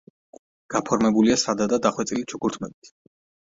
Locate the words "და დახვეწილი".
1.75-2.27